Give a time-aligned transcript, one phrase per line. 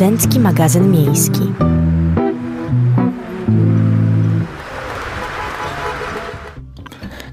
[0.00, 1.40] Studencki magazyn miejski.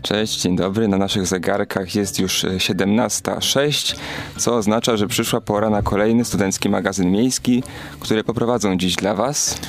[0.02, 0.88] Cześć, dzień dobry.
[0.88, 3.96] Na naszych zegarkach jest już 17.06,
[4.38, 7.64] co oznacza, że przyszła pora na kolejny studencki magazyn miejski,
[8.00, 9.60] który poprowadzą dziś dla Was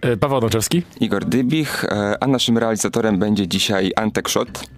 [0.00, 0.82] E, Paweł Noczewski.
[1.00, 4.75] Igor Dybich, e, a naszym realizatorem będzie dzisiaj Antek Szot.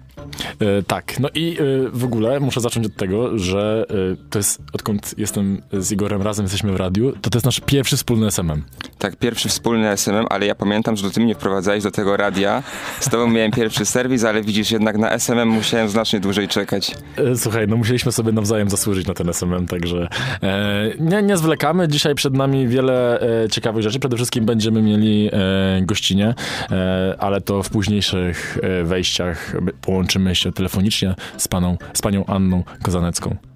[0.59, 4.61] E, tak, no i e, w ogóle muszę zacząć od tego, że e, to jest,
[4.73, 8.63] odkąd jestem z Igorem razem, jesteśmy w radiu, to to jest nasz pierwszy wspólny SMM.
[8.97, 12.63] Tak, pierwszy wspólny SMM, ale ja pamiętam, że ty mnie wprowadzałeś do tego radia.
[12.99, 16.95] Z tobą miałem pierwszy serwis, ale widzisz, jednak na SMM musiałem znacznie dłużej czekać.
[17.35, 20.07] Słuchaj, no musieliśmy sobie nawzajem zasłużyć na ten SMM, także
[20.43, 21.87] e, nie, nie zwlekamy.
[21.87, 23.99] Dzisiaj przed nami wiele e, ciekawych rzeczy.
[23.99, 26.35] Przede wszystkim będziemy mieli e, gościnie,
[26.71, 33.48] e, ale to w późniejszych wejściach połączymy się telefonicznie z, paną, z panią Anną Kozanecką.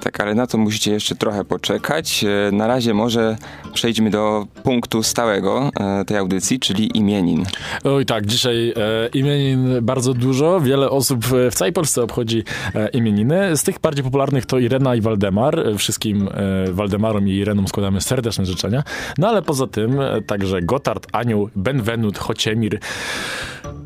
[0.00, 2.24] Tak, ale na to musicie jeszcze trochę poczekać.
[2.24, 3.36] E, Na razie może
[3.74, 7.44] przejdźmy do punktu stałego e, tej audycji, czyli imienin.
[7.84, 10.60] Oj tak, dzisiaj e, imienin bardzo dużo.
[10.60, 12.44] Wiele osób w całej Polsce obchodzi
[12.92, 13.56] imieniny.
[13.56, 15.64] Z tych bardziej popularnych to Irena i Waldemar.
[15.78, 16.28] Wszystkim
[16.70, 18.82] Waldemarom i Irenom składamy serdeczne życzenia.
[19.18, 22.78] No ale poza tym także Gotard, Anioł, Benvenut, Chociemir,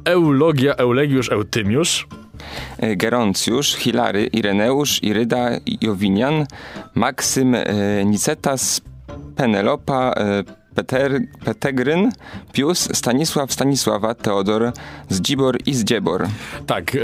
[0.05, 2.07] Eulogia, Eulegiusz, Eutymiusz.
[2.79, 6.47] E, Geroncjusz, Hilary, Ireneusz, Iryda, Jowinian,
[6.95, 8.81] Maksym, e, Nicetas,
[9.37, 10.45] Penelopa, e,
[10.75, 12.13] Peter, Petegryn,
[12.53, 14.73] Pius, Stanisław, Stanisława, Teodor,
[15.09, 16.29] Zdzibor i Zdziebor.
[16.67, 16.97] Tak,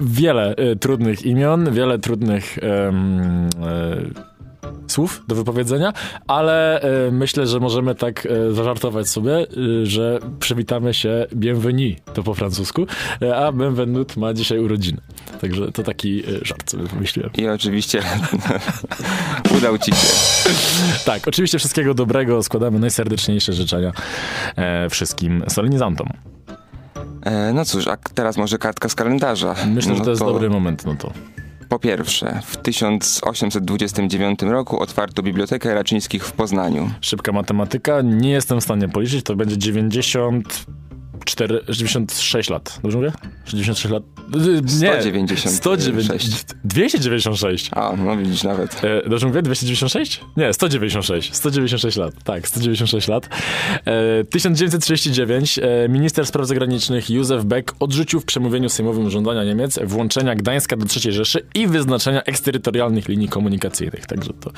[0.00, 2.92] wiele trudnych imion, wiele trudnych e,
[4.86, 5.92] słów do wypowiedzenia,
[6.26, 9.46] ale e, myślę, że możemy tak e, zażartować sobie, e,
[9.86, 12.86] że przywitamy się bienvenue, to po francusku,
[13.34, 15.00] a Benvenut ma dzisiaj urodziny.
[15.40, 17.30] Także to taki żart sobie wymyśliłem.
[17.38, 18.02] I oczywiście
[19.58, 20.06] udał ci się.
[21.04, 23.92] Tak, oczywiście wszystkiego dobrego, składamy najserdeczniejsze życzenia
[24.56, 26.08] e, wszystkim solenizantom.
[27.22, 29.54] E, no cóż, a teraz może kartka z kalendarza.
[29.66, 31.12] Myślę, no że to jest dobry moment, no to.
[31.68, 36.90] Po pierwsze, w 1829 roku otwarto Bibliotekę Raczyńskich w Poznaniu.
[37.00, 39.56] Szybka matematyka, nie jestem w stanie policzyć, to będzie
[41.24, 42.78] 94, 96 lat.
[42.82, 43.12] Dobrze mówię?
[43.46, 44.02] 96 lat?
[44.36, 45.56] Y, Nie, 196.
[45.56, 46.44] 196.
[46.64, 47.70] 296.
[47.72, 48.84] A, no widzisz nawet.
[48.84, 49.42] E, dobrze mówię?
[49.42, 50.20] 296?
[50.36, 51.34] Nie, 196.
[51.34, 52.14] 196 lat.
[52.24, 53.28] Tak, 196 lat.
[53.86, 60.34] E, 1939 e, minister spraw zagranicznych Józef Beck odrzucił w przemówieniu sejmowym żądania Niemiec włączenia
[60.34, 64.06] Gdańska do III Rzeszy i wyznaczenia eksterytorialnych linii komunikacyjnych.
[64.06, 64.50] Także to...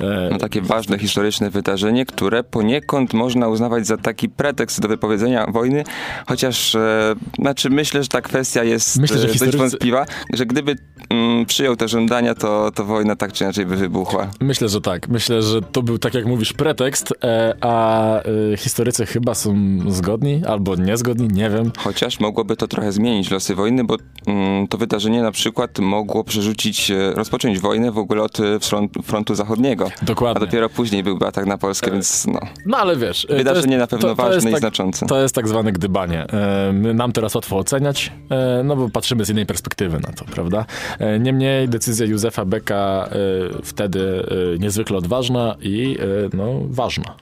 [0.00, 5.46] E, No takie ważne historyczne wydarzenie, które poniekąd można uznawać za taki pretekst do wypowiedzenia
[5.46, 5.83] wojny,
[6.26, 10.46] chociaż e, znaczy myślę, że ta kwestia jest Myślę, że e, dość historycy- wątpliwa, że
[10.46, 10.76] gdyby
[11.10, 14.26] mm, przyjął te żądania, to, to wojna tak czy inaczej by wybuchła.
[14.40, 15.08] Myślę, że tak.
[15.08, 18.04] Myślę, że to był, tak jak mówisz, pretekst, e, a
[18.52, 19.54] e, historycy chyba są
[19.88, 21.72] zgodni albo niezgodni, nie wiem.
[21.78, 23.96] Chociaż mogłoby to trochę zmienić losy wojny, bo
[24.26, 29.34] mm, to wydarzenie na przykład mogło przerzucić, e, rozpocząć wojnę w ogóle od frontu, frontu
[29.34, 29.88] zachodniego.
[30.02, 30.46] A Dokładnie.
[30.46, 32.40] dopiero później byłby atak na Polskę, więc no.
[32.66, 33.26] No ale wiesz.
[33.30, 35.06] Wydarzenie jest- na pewno to- to ważne i tak- znaczące.
[35.06, 36.26] To jest tak zwane gdybanie.
[36.32, 40.66] E, Nam teraz łatwo oceniać, e, no bo patrzymy z innej perspektywy na to, prawda?
[40.98, 44.24] E, Niemniej decyzja Józefa Becka e, wtedy
[44.58, 45.98] niezwykle odważna i
[46.32, 47.16] no, ważna.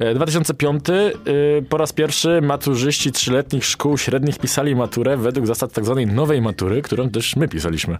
[0.00, 1.12] E, 2005 y,
[1.68, 6.82] po raz pierwszy maturzyści trzyletnich szkół średnich pisali maturę według zasad tak zwanej nowej matury,
[6.82, 7.94] którą też my pisaliśmy.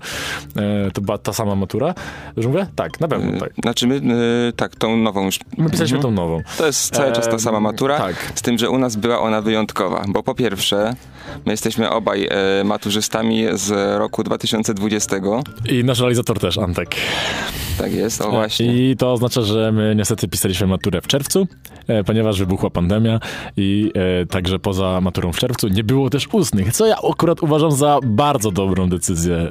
[0.56, 1.94] E, To była ta sama matura?
[2.36, 2.66] Już mówię?
[2.76, 3.52] Tak, na pewno tak.
[3.62, 3.94] Znaczy my,
[4.48, 5.38] e, tak, tą nową już.
[5.58, 6.14] My pisaliśmy Mhm.
[6.16, 6.42] tą nową.
[6.58, 8.32] To jest cały czas ta Em, sama matura, tak.
[8.34, 10.94] z tym, że u nas była ona wyjątkowa, bo po pierwsze,
[11.46, 15.16] my jesteśmy obaj e, maturzystami z roku 2020,
[15.70, 16.94] I nasz realizator też, Antek.
[17.78, 18.90] tak jest, o właśnie.
[18.90, 21.46] I to oznacza, że my niestety pisaliśmy maturę w czerwcu,
[21.88, 23.20] e, ponieważ wybuchła pandemia
[23.56, 23.92] i
[24.22, 27.98] e, także poza maturą w czerwcu nie było też ustnych, co ja akurat uważam za
[28.02, 29.50] bardzo dobrą decyzję e,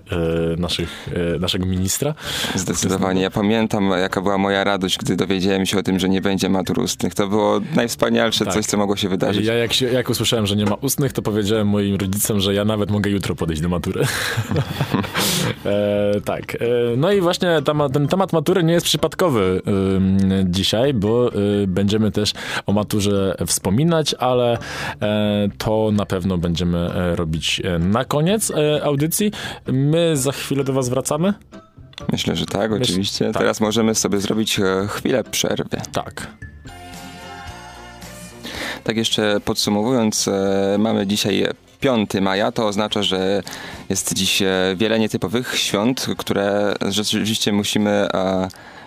[0.58, 2.14] naszych, e, naszego ministra.
[2.56, 3.22] Zdecydowanie.
[3.22, 6.80] Ja pamiętam, jaka była moja radość, gdy dowiedziałem się o tym, że nie będzie matur
[6.80, 7.16] ustnych.
[7.16, 8.54] To było najwspanialsze Tak.
[8.54, 9.46] coś, co mogło się wydarzyć.
[9.46, 12.66] Ja jak, się, jak usłyszałem, że nie ma ustnych, to powiedziałem moim rodzicom, że ja
[12.66, 14.02] nawet mogę jutro podejść do matury.
[15.66, 16.56] e, tak.
[16.56, 16.58] E,
[16.98, 22.12] no i właśnie tam, ten temat matury nie jest przypadkowy ym, dzisiaj, bo y, będziemy
[22.12, 22.29] też
[22.66, 24.58] o maturze wspominać, ale
[25.02, 28.52] e, to na pewno będziemy e, robić e, na koniec
[28.84, 29.32] audycji.
[29.68, 31.34] My za chwilę do was wracamy.
[32.12, 33.26] Myślę, że tak, oczywiście.
[33.26, 33.38] tak.
[33.38, 35.78] Teraz możemy sobie zrobić chwilę przerwy.
[35.92, 36.28] Tak.
[38.84, 40.30] Tak jeszcze podsumowując,
[40.78, 41.46] mamy dzisiaj
[41.80, 43.44] 5 maja, to oznacza, że
[43.90, 44.44] jest dziś
[44.76, 48.08] wiele nietypowych świąt, które rzeczywiście musimy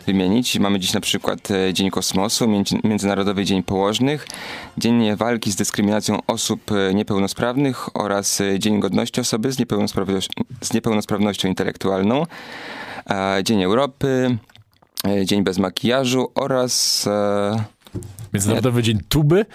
[0.06, 0.58] wymienić.
[0.58, 2.49] Mamy dziś na przykład e, Dzień Kosmosu,
[2.84, 4.26] Międzynarodowy Dzień Położnych,
[4.78, 10.72] Dzień Walki z Dyskryminacją Osób e, Niepełnosprawnych oraz e, Dzień Godności Osoby z, niepełnosprawnością, z
[10.72, 12.26] niepełnosprawnością intelektualną,
[13.44, 14.38] Dzień Europy,
[15.25, 17.08] Dzień Bez Makijażu oraz
[18.32, 19.46] Międzynarodowy Dzień Tuby,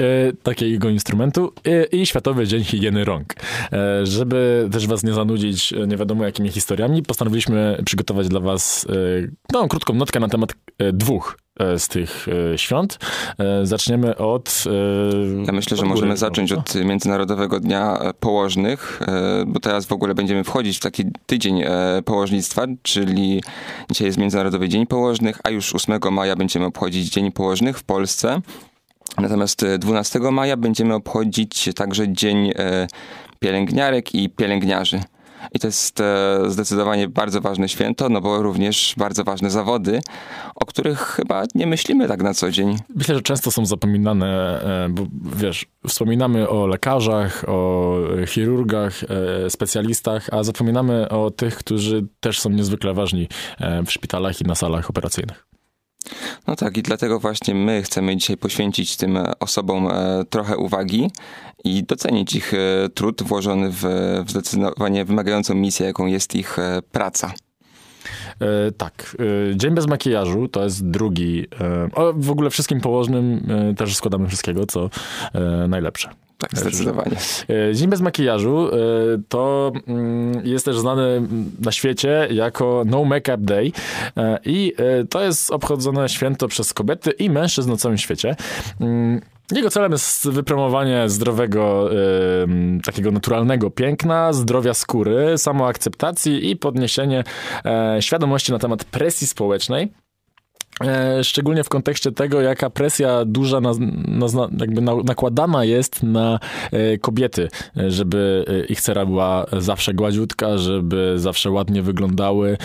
[0.00, 3.34] e, takiego instrumentu e, i Światowy Dzień Higieny Rąk.
[3.72, 8.86] E, żeby też was nie zanudzić nie wiadomo jakimi historiami, postanowiliśmy przygotować dla was
[9.52, 10.54] no, krótką notkę na temat
[10.92, 11.38] dwóch
[11.78, 12.98] z tych e, świąt.
[13.38, 14.64] E, zaczniemy od.
[15.46, 19.00] Ja myślę, że możemy zacząć od Międzynarodowego Dnia Położnych,
[19.46, 21.64] bo teraz w ogóle będziemy wchodzić w taki tydzień
[22.04, 23.42] położnictwa, czyli
[23.90, 28.40] dzisiaj jest Międzynarodowy Dzień Położnych, a już 8 maja będziemy obchodzić Dzień Położnych w Polsce.
[29.18, 32.52] Natomiast 12 maja będziemy obchodzić także Dzień
[33.40, 35.00] Pielęgniarek i Pielęgniarzy.
[35.52, 40.00] I to jest e, zdecydowanie bardzo ważne święto, no bo również bardzo ważne zawody,
[40.54, 42.76] o których chyba nie myślimy tak na co dzień.
[42.94, 45.06] Myślę, że często są zapominane, e, bo
[45.36, 47.96] wiesz, wspominamy o lekarzach, o
[48.26, 53.28] chirurgach, e, specjalistach, a zapominamy o tych, którzy też są niezwykle ważni
[53.86, 55.47] w szpitalach i na salach operacyjnych.
[56.46, 59.88] No tak, i dlatego właśnie my chcemy dzisiaj poświęcić tym osobom
[60.30, 61.10] trochę uwagi
[61.64, 63.84] i docenić ich e, trud włożony w,
[64.26, 67.32] zdecydowanie wymagającą misję, jaką jest ich e, praca.
[68.40, 69.16] E, tak.
[69.50, 71.46] E, Dzień bez makijażu to jest drugi.
[71.60, 74.90] E, w ogóle wszystkim położnym e, też składamy wszystkiego, co
[75.68, 76.27] najlepsze.
[76.38, 77.16] Tak, zdecydowanie.
[77.74, 78.70] Dzień bez makijażu
[79.28, 81.22] to mm, jest też znany
[81.60, 83.72] na świecie jako No Makeup Day
[84.44, 84.74] i
[85.10, 88.36] to jest obchodzone święto przez kobiety i mężczyzn na całym świecie.
[88.80, 89.20] Mm,
[89.52, 91.90] jego celem jest wypromowanie zdrowego,
[92.84, 97.24] takiego naturalnego piękna, zdrowia skóry, samoakceptacji i podniesienie
[98.00, 99.92] świadomości na temat presji społecznej.
[100.84, 103.72] E, szczególnie w kontekście tego, jaka presja duża na,
[104.08, 106.40] na, jakby na, nakładana jest na
[106.72, 107.48] e, kobiety,
[107.88, 112.56] żeby ich cera była zawsze gładziutka, żeby zawsze ładnie wyglądały,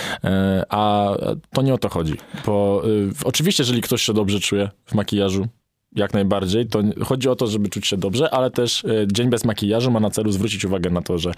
[0.69, 1.13] a
[1.51, 2.17] to nie o to chodzi.
[2.45, 2.83] Bo
[3.23, 5.47] oczywiście, jeżeli ktoś się dobrze czuje w makijażu,
[5.95, 6.67] jak najbardziej.
[6.67, 9.99] To chodzi o to, żeby czuć się dobrze, ale też e, Dzień bez makijażu ma
[9.99, 11.31] na celu zwrócić uwagę na to, że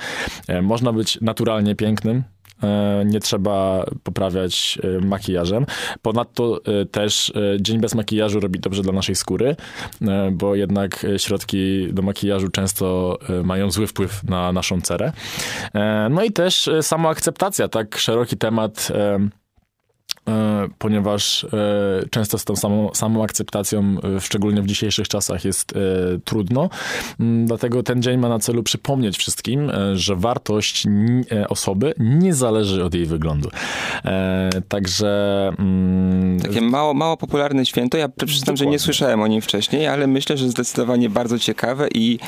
[0.48, 2.45] e, można być naturalnie pięknym, e,
[3.06, 5.66] nie trzeba poprawiać makijażem.
[6.02, 9.56] Ponadto też dzień bez makijażu robi dobrze dla naszej skóry,
[10.32, 15.12] bo jednak środki do makijażu często mają zły wpływ na naszą cerę.
[16.10, 19.45] No i też samoakceptacja, tak szeroki temat E,
[20.80, 21.48] ponieważ e,
[22.10, 25.74] często z tą samą, samą akceptacją, e, szczególnie w dzisiejszych czasach, jest
[26.26, 26.70] trudno.
[27.20, 30.88] Mm, dlatego ten dzień ma na celu przypomnieć wszystkim, że wartość
[31.50, 33.50] osoby nie zależy od jej wyglądu.
[34.68, 35.52] Także.
[35.60, 37.98] Mm, Takie mało, mało popularne święto.
[37.98, 42.20] Ja przyznam, że nie słyszałem o nim wcześniej, ale myślę, że zdecydowanie bardzo ciekawe i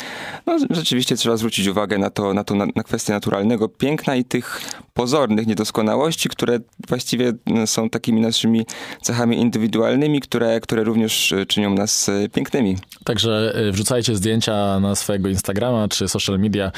[0.46, 4.26] no, rzeczywiście trzeba zwrócić uwagę na to, na, to, na, na kwestię naturalnego piękna i
[4.26, 4.62] tych
[4.94, 7.34] pozornych niedoskonałości, które właściwie
[7.66, 8.66] są takimi naszymi
[9.02, 12.78] cechami indywidualnymi, które, które również e, czynią nas e, pięknymi.
[13.04, 16.72] Także e, wrzucajcie zdjęcia na swojego Instagrama czy social media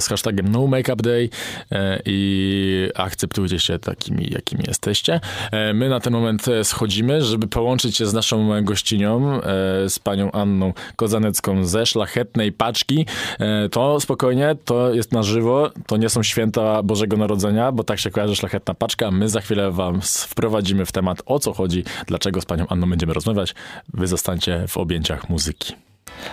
[0.00, 1.28] z hashtagiem No Makeup Day
[2.04, 5.20] i akceptujcie się takimi, jakimi jesteście.
[5.74, 9.40] My na ten moment schodzimy, żeby połączyć się z naszą gościnią,
[9.88, 13.06] z panią Anną Kozanecką ze Szlachetnej Paczki.
[13.70, 18.10] To spokojnie, to jest na żywo, to nie są święta Bożego Narodzenia, bo tak się
[18.10, 19.10] kojarzy Szlachetna Paczka.
[19.10, 22.90] My za chwilę wam wprowadzimy wchodzimy w temat, o co chodzi, dlaczego z panią Anną
[22.90, 23.54] będziemy rozmawiać.
[23.94, 25.74] Wy zostańcie w objęciach muzyki.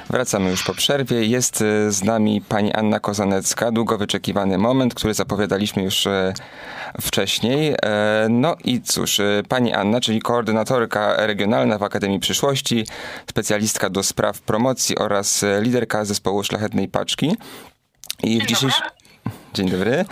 [0.09, 1.25] Wracamy już po przerwie.
[1.25, 3.71] Jest y, z nami pani Anna Kozanecka.
[3.71, 6.33] Długo wyczekiwany moment, który zapowiadaliśmy już y,
[7.01, 7.75] wcześniej.
[7.83, 12.85] E, no i cóż, pani Anna, czyli koordynatorka regionalna w Akademii Przyszłości,
[13.29, 17.35] specjalistka do spraw promocji oraz liderka zespołu Szlachetnej Paczki.
[18.23, 18.81] I w dzisiejszym...
[19.53, 20.05] Dzień dobry.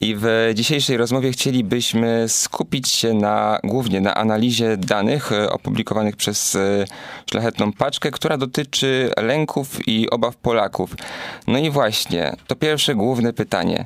[0.00, 6.56] I w dzisiejszej rozmowie chcielibyśmy skupić się na, głównie na analizie danych e, opublikowanych przez
[6.56, 6.84] e,
[7.30, 10.94] Szlachetną Paczkę, która dotyczy lęków i obaw Polaków.
[11.46, 13.82] No i właśnie, to pierwsze główne pytanie.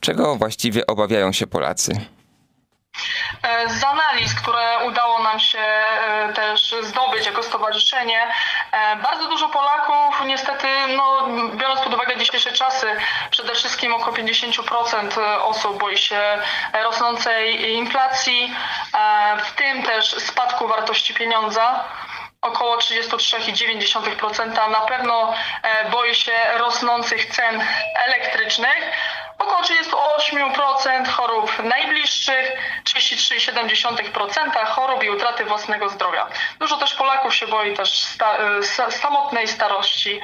[0.00, 1.92] Czego właściwie obawiają się Polacy?
[3.42, 8.28] E, z analiz, które udało nam się e, też zdobyć jako stowarzyszenie,
[8.72, 12.86] e, bardzo dużo Polaków, niestety, no, biorąc pod uwagę dzisiejsze czasy,
[13.30, 16.38] przede wszystkim około 50% osób boi się
[16.82, 18.54] rosnącej inflacji,
[19.44, 21.84] w tym też spadku wartości pieniądza
[22.42, 24.70] około 33,9%.
[24.70, 25.34] Na pewno
[25.90, 28.92] boi się rosnących cen elektrycznych,
[29.46, 32.52] około 38% chorób najbliższych,
[32.84, 36.26] 33,7% chorób i utraty własnego zdrowia.
[36.58, 38.36] Dużo też Polaków się boi też sta,
[38.90, 40.20] samotnej starości.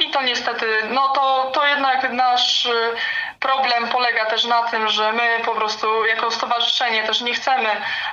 [0.00, 2.68] I to niestety, no to, to jednak nasz
[3.40, 7.68] problem polega też na tym, że my po prostu jako stowarzyszenie też nie chcemy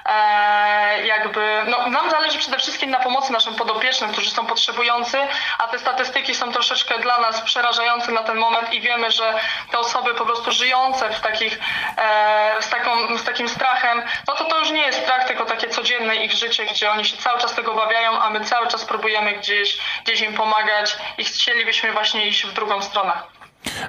[0.06, 5.18] e, jakby, no nam zależy przede wszystkim na pomocy naszym podopiecznym, którzy są potrzebujący,
[5.60, 9.34] a te statystyki są troszeczkę dla nas przerażające na ten moment i wiemy, że
[9.72, 11.60] te osoby po prostu żyjące w takich,
[11.98, 15.70] e, z, taką, z takim strachem, no to to już nie jest strach, tylko takie
[15.70, 19.34] codzienne ich życie, gdzie oni się cały czas tego obawiają, a my cały czas próbujemy
[19.34, 23.35] gdzieś, gdzieś im pomagać i chcielibyśmy właśnie iść w drugą stronę.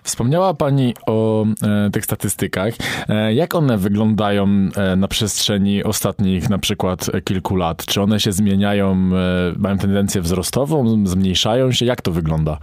[0.02, 2.74] Wspomniała Pani o e, tych statystykach.
[3.08, 4.44] E, jak one wyglądają
[4.76, 7.86] e, na przestrzeni ostatnich na przykład kilku lat?
[7.86, 11.84] Czy one się zmieniają, e, mają tendencję wzrostową, zmniejszają się?
[11.84, 12.58] Jak to wygląda?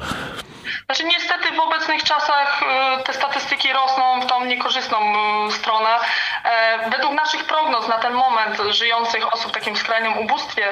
[0.85, 5.89] Znaczy niestety w obecnych czasach e, te statystyki rosną w tą niekorzystną e, stronę.
[6.91, 10.63] Według naszych prognoz na ten moment żyjących osób w takim skrajnym ubóstwie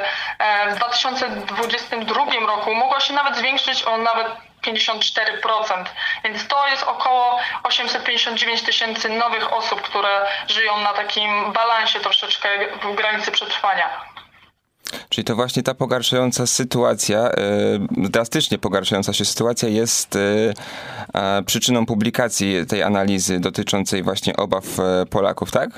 [0.72, 4.28] w 2022 roku mogło się nawet zwiększyć o nawet
[4.62, 5.86] 54%.
[6.24, 12.50] Więc to jest około 859 tysięcy nowych osób, które żyją na takim balansie troszeczkę
[12.84, 13.90] w granicy przetrwania.
[15.10, 17.32] Czyli to właśnie ta pogarszająca sytuacja, e,
[17.92, 20.16] drastycznie pogarszająca się sytuacja jest
[21.14, 25.70] e, przyczyną publikacji tej analizy dotyczącej właśnie obaw e, Polaków, tak?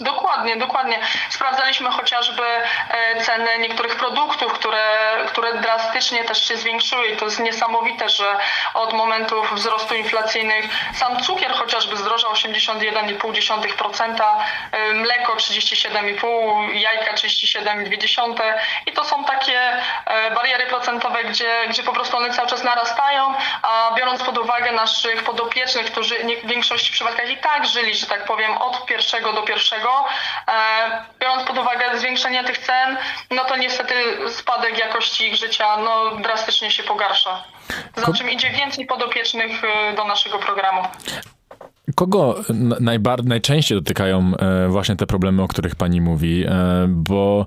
[0.00, 1.00] Dokładnie, dokładnie.
[1.30, 7.40] Sprawdzaliśmy chociażby e, ceny niektórych produktów, które, które drastycznie też się zwiększyły i to jest
[7.40, 8.36] niesamowite, że
[8.74, 14.22] od momentów wzrostu inflacyjnych sam cukier chociażby zdrożał 81,5%,
[14.72, 18.54] e, mleko 37,5%, jajka 37,2%
[18.86, 19.60] i to są takie
[20.06, 24.72] e, bariery procentowe, gdzie, gdzie po prostu one cały czas narastają, a biorąc pod uwagę
[24.72, 29.42] naszych podopiecznych, którzy w większości przypadkach i tak żyli, że tak powiem, od pierwszego do
[29.42, 32.96] pierwszego, E, biorąc pod uwagę zwiększenie tych cen,
[33.30, 33.94] no to niestety
[34.28, 37.44] spadek jakości ich życia no, drastycznie się pogarsza.
[37.96, 40.82] Za czym idzie więcej podopiecznych e, do naszego programu.
[41.94, 42.34] Kogo
[42.80, 46.44] najbar- najczęściej dotykają e, właśnie te problemy, o których pani mówi?
[46.88, 47.46] Bo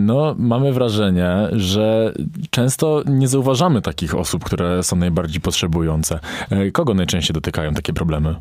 [0.00, 2.12] no, mamy wrażenie, że
[2.50, 6.20] często nie zauważamy takich osób, które są najbardziej potrzebujące.
[6.72, 8.34] Kogo najczęściej dotykają takie problemy?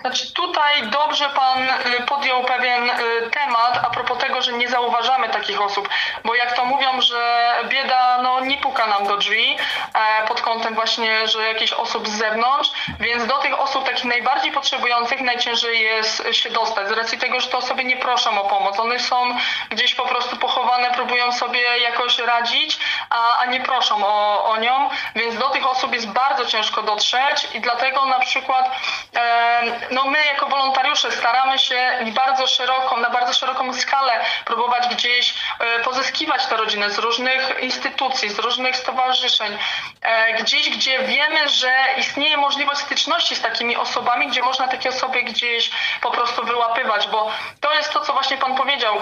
[0.00, 0.34] Znaczy
[0.76, 5.60] tutaj dobrze Pan y, podjął pewien y, temat a propos tego, że nie zauważamy takich
[5.60, 5.88] osób,
[6.24, 9.56] bo jak to mówią, że bieda no, nie puka nam do drzwi
[9.94, 14.52] e, pod kątem właśnie, że jakichś osób z zewnątrz, więc do tych osób takich najbardziej
[14.52, 18.78] potrzebujących najciężej jest się dostać, z racji tego, że te osoby nie proszą o pomoc.
[18.78, 19.36] One są
[19.70, 22.78] gdzieś po prostu pochowane, próbują sobie jakoś radzić,
[23.10, 27.48] a, a nie proszą o, o nią, więc do tych osób jest bardzo ciężko dotrzeć
[27.54, 28.70] i dlatego na przykład
[29.16, 30.65] e, no my jako wolontariusze
[31.10, 36.98] staramy się bardzo szeroko, na bardzo szeroką skalę próbować gdzieś e, pozyskiwać te rodziny z
[36.98, 39.58] różnych instytucji, z różnych stowarzyszeń,
[40.02, 45.22] e, gdzieś, gdzie wiemy, że istnieje możliwość styczności z takimi osobami, gdzie można takie osoby
[45.22, 45.70] gdzieś
[46.00, 47.30] po prostu wyłapywać, bo
[47.60, 48.96] to jest to, co właśnie Pan powiedział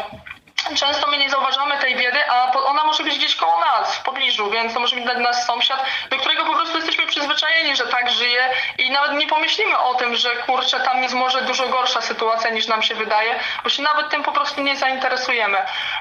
[0.77, 4.51] często my nie zauważamy tej biedy, a ona może być gdzieś koło nas, w pobliżu,
[4.51, 8.11] więc to może być dla nas sąsiad, do którego po prostu jesteśmy przyzwyczajeni, że tak
[8.11, 12.51] żyje i nawet nie pomyślimy o tym, że kurczę, tam jest może dużo gorsza sytuacja
[12.51, 15.59] niż nam się wydaje, bo się nawet tym po prostu nie zainteresujemy.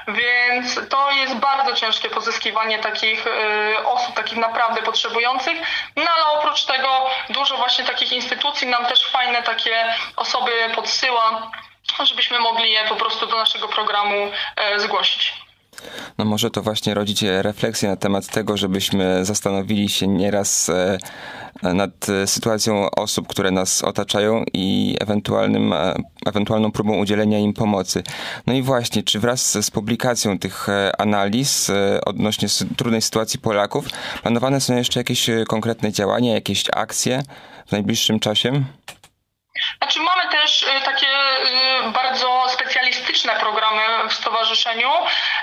[0.08, 5.58] Więc to jest bardzo ciężkie pozyskiwanie takich y, osób, takich naprawdę potrzebujących,
[5.96, 11.50] no ale oprócz tego dużo właśnie takich instytucji nam też fajne takie osoby podsyła,
[12.02, 15.44] żebyśmy mogli je po prostu do naszego programu e, zgłosić.
[16.18, 20.98] No może to właśnie rodzić refleksję na temat tego, żebyśmy zastanowili się nieraz e,
[21.62, 21.90] nad
[22.26, 25.94] sytuacją osób, które nas otaczają i ewentualnym, e,
[26.26, 28.02] ewentualną próbą udzielenia im pomocy.
[28.46, 30.66] No i właśnie, czy wraz z publikacją tych
[30.98, 31.70] analiz
[32.06, 33.84] odnośnie trudnej sytuacji Polaków
[34.22, 37.22] planowane są jeszcze jakieś konkretne działania, jakieś akcje
[37.66, 38.64] w najbliższym czasie?
[39.78, 41.06] Znaczy mamy też takie
[41.92, 44.90] bardzo specjalistyczne programy w stowarzyszeniu,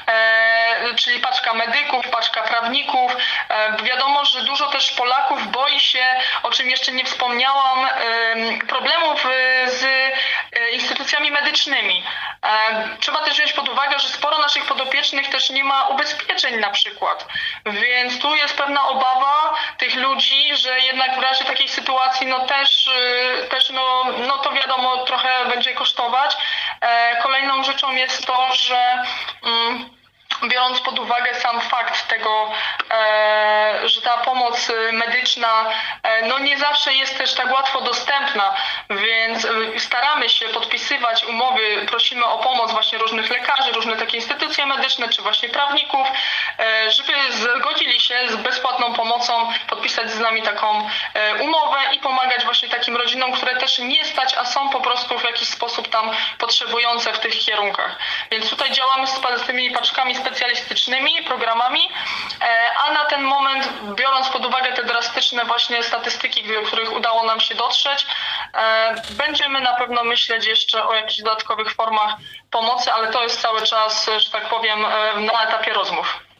[0.07, 3.15] e, czyli paczka medyków, paczka prawników.
[3.49, 6.05] E, wiadomo, że dużo też Polaków boi się,
[6.43, 7.87] o czym jeszcze nie wspomniałam,
[8.67, 9.85] problemów y, z
[10.71, 12.03] instytucjami medycznymi.
[12.45, 16.69] E, trzeba też wziąć pod uwagę, że sporo naszych podopiecznych też nie ma ubezpieczeń na
[16.69, 17.27] przykład.
[17.65, 22.89] Więc tu jest pewna obawa tych ludzi, że jednak w razie takiej sytuacji no też,
[23.49, 26.37] też no, no to wiadomo trochę będzie kosztować.
[26.81, 29.03] E, kolejną rzeczą jest to, że
[29.43, 29.89] mm,
[30.49, 32.51] biorąc pod uwagę sam fakt tego,
[32.91, 33.80] e,
[34.11, 35.65] ta pomoc medyczna
[36.03, 38.55] e, no nie zawsze jest też tak łatwo dostępna,
[38.89, 44.65] więc e, staramy się podpisywać umowy, prosimy o pomoc właśnie różnych lekarzy, różne takie instytucje
[44.65, 46.07] medyczne, czy właśnie prawników,
[46.59, 52.45] e, żeby zgodzili się z bezpłatną pomocą podpisać z nami taką e, umowę i pomagać
[52.45, 56.11] właśnie takim rodzinom, które też nie stać, a są po prostu w jakiś sposób tam
[56.37, 57.97] potrzebujące w tych kierunkach.
[58.31, 61.89] Więc tutaj działamy z tymi paczkami specjalistycznymi, programami,
[62.87, 63.69] a na ten moment,
[64.01, 68.05] biorąc pod uwagę te drastyczne właśnie statystyki, do których udało nam się dotrzeć,
[69.09, 72.15] będziemy na pewno myśleć jeszcze o jakichś dodatkowych formach
[72.51, 74.81] pomocy, ale to jest cały czas, że tak powiem,
[75.25, 76.30] na etapie rozmów.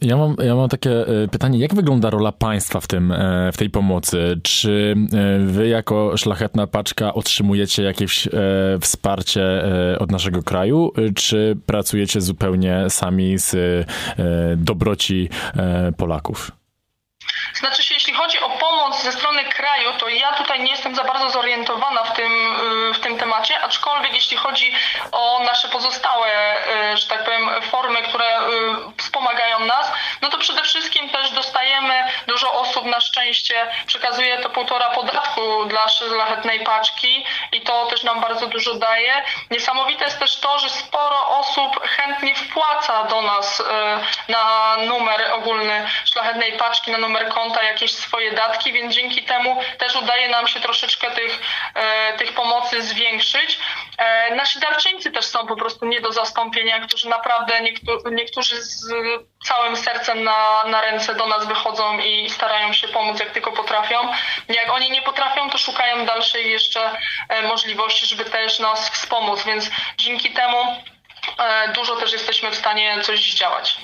[0.00, 3.56] Ja mam, ja mam takie e, pytanie, jak wygląda rola państwa w, tym, e, w
[3.56, 4.40] tej pomocy?
[4.42, 8.28] Czy e, wy jako szlachetna paczka otrzymujecie jakieś
[8.80, 9.42] wsparcie
[9.98, 13.56] od naszego kraju, czy pracujecie zupełnie sami z
[14.56, 15.28] dobroci
[15.96, 16.50] Polaków?
[17.54, 21.04] Znaczy się, jeśli chodzi o pomoc ze strony kraju, to ja tutaj nie jestem za
[21.04, 22.32] bardzo zorientowana w tym,
[22.94, 24.72] w tym temacie, aczkolwiek jeśli chodzi
[25.12, 26.28] o nasze pozostałe,
[26.92, 28.42] y, że tak powiem, formy, które y,
[28.98, 34.90] wspomagają nas, no to przede wszystkim też dostajemy, dużo osób na szczęście przekazuje to półtora
[34.90, 39.22] podatku dla szlachetnej paczki i to też nam bardzo dużo daje.
[39.50, 43.64] Niesamowite jest też to, że sporo osób chętnie wpłaca do nas y,
[44.28, 49.96] na numer ogólny szlachetnej paczki, na numer konta jakieś swoje datki, więc dzięki temu też
[49.96, 51.40] udaje nam się troszeczkę tych,
[52.18, 53.58] tych pomocy zwiększyć.
[53.98, 57.54] E, nasi darczyńcy też są po prostu nie do zastąpienia, którzy naprawdę
[58.12, 58.92] niektórzy z
[59.44, 63.96] całym sercem na, na ręce do nas wychodzą i starają się pomóc jak tylko potrafią.
[64.48, 66.90] Jak oni nie potrafią, to szukają dalszej jeszcze
[67.28, 70.58] e, możliwości, żeby też nas wspomóc, więc dzięki temu
[71.74, 73.78] dużo też jesteśmy w stanie coś zdziałać.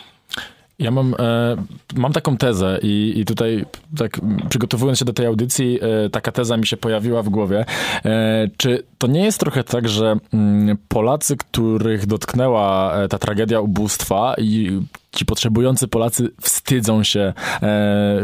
[0.79, 1.57] Ja mam, e,
[1.95, 3.65] mam taką tezę i, i tutaj
[3.99, 7.65] tak przygotowując się do tej audycji, e, taka teza mi się pojawiła w głowie.
[8.05, 13.61] E, czy to nie jest trochę tak, że mm, Polacy, których dotknęła e, ta tragedia
[13.61, 14.81] ubóstwa i
[15.13, 17.33] ci potrzebujący Polacy wstydzą się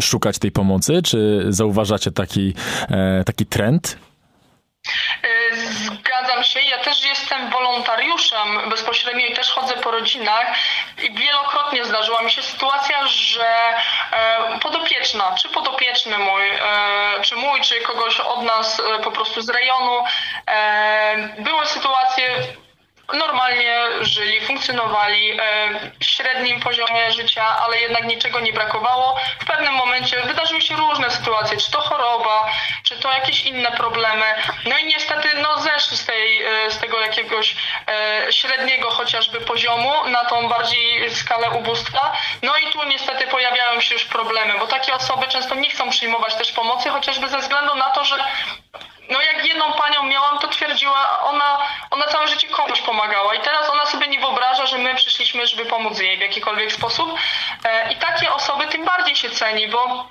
[0.01, 1.03] szukać tej pomocy?
[1.03, 2.55] Czy zauważacie taki,
[3.25, 3.99] taki trend?
[5.77, 6.61] Zgadzam się.
[6.61, 7.03] Ja też
[7.75, 10.47] wolontariuszem bezpośrednio i też chodzę po rodzinach
[11.03, 13.47] i wielokrotnie zdarzyła mi się sytuacja, że
[14.13, 19.43] e, podopieczna, czy podopieczny mój, e, czy mój, czy kogoś od nas e, po prostu
[19.43, 20.05] z rejonu,
[21.39, 22.29] były sytuacje
[23.13, 25.37] normalnie żyli, funkcjonowali e,
[26.01, 29.17] w średnim poziomie życia, ale jednak niczego nie brakowało.
[29.41, 32.47] W pewnym momencie wydarzyły się różne sytuacje, czy to choroba,
[32.83, 34.25] czy to jakieś inne problemy.
[34.65, 37.57] No i niestety no, zeszli z, tej, e, z tego jakiegoś
[37.89, 42.13] e, średniego chociażby poziomu na tą bardziej skalę ubóstwa.
[42.43, 46.35] No i tu niestety pojawiają się już problemy, bo takie osoby często nie chcą przyjmować
[46.35, 48.17] też pomocy, chociażby ze względu na to, że
[49.11, 51.59] no jak jedną panią miałam, to twierdziła, ona,
[51.91, 55.65] ona całe życie komuś pomagała i teraz ona sobie nie wyobraża, że my przyszliśmy, żeby
[55.65, 57.15] pomóc jej w jakikolwiek sposób.
[57.65, 60.07] E, I takie osoby tym bardziej się ceni, bo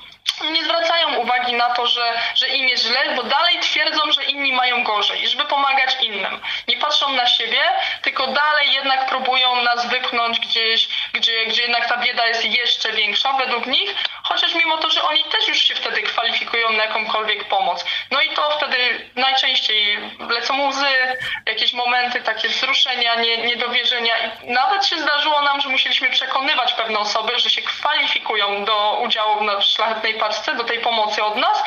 [0.51, 4.53] nie zwracają uwagi na to, że, że im jest źle, bo dalej twierdzą, że inni
[4.53, 6.41] mają gorzej, żeby pomagać innym.
[6.67, 7.61] Nie patrzą na siebie,
[8.01, 13.33] tylko dalej jednak próbują nas wypchnąć gdzieś, gdzie, gdzie jednak ta bieda jest jeszcze większa
[13.33, 17.85] według nich, chociaż mimo to, że oni też już się wtedy kwalifikują na jakąkolwiek pomoc.
[18.11, 19.97] No i to wtedy najczęściej
[20.29, 24.13] lecą łzy, jakieś momenty takie wzruszenia, nie, niedowierzenia.
[24.43, 29.45] I nawet się zdarzyło nam, że musieliśmy przekonywać pewne osoby, że się kwalifikują do udziału
[29.59, 31.63] w szlachetnej paczce, do tej pomocy od nas,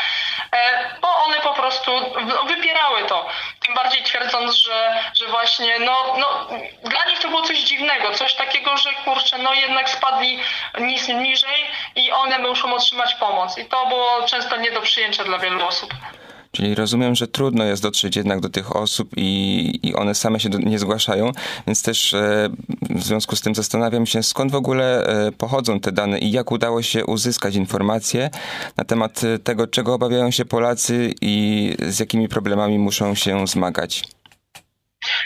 [0.52, 1.90] e, bo one po prostu
[2.46, 3.26] wypierały to.
[3.66, 6.46] Tym bardziej twierdząc, że, że właśnie no, no,
[6.84, 10.38] dla nich to było coś dziwnego, coś takiego, że kurczę, no jednak spadli
[11.14, 13.58] niżej i one muszą otrzymać pomoc.
[13.58, 15.94] I to było często nie do przyjęcia dla wielu osób.
[16.56, 20.48] Czyli rozumiem, że trudno jest dotrzeć jednak do tych osób i, i one same się
[20.48, 21.32] do, nie zgłaszają,
[21.66, 22.48] więc też e,
[22.90, 26.52] w związku z tym zastanawiam się, skąd w ogóle e, pochodzą te dane i jak
[26.52, 28.30] udało się uzyskać informacje
[28.76, 34.02] na temat e, tego, czego obawiają się Polacy i z jakimi problemami muszą się zmagać.